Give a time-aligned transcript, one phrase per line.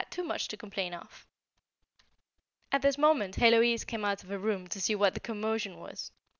[0.01, 1.27] [Sidenote: "Not Much to Complain of"]
[2.71, 6.11] At this moment Héloise came out of her room to see what the commotion was.